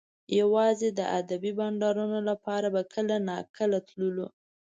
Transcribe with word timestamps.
یوازې 0.39 0.89
د 0.99 1.01
ادبي 1.19 1.51
بنډارونو 1.59 2.19
لپاره 2.29 2.67
به 2.73 2.81
کله 2.93 3.15
ناکله 3.29 3.79
تللو 3.89 4.27